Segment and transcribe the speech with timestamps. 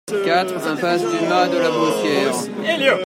[0.07, 2.97] quatre impasse du Mas de la Beaussière